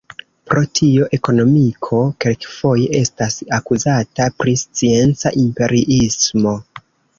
Pro 0.51 0.61
tio 0.77 1.09
ekonomiko 1.17 1.99
kelkfoje 2.25 2.89
estas 3.01 3.37
akuzata 3.59 4.29
pri 4.41 4.57
scienca 4.65 5.35
imperiismo. 5.45 6.59